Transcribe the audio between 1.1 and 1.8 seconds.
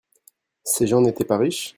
pas riches?